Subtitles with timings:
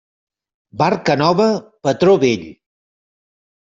[0.81, 1.47] Barca nova,
[1.89, 2.49] patró vell.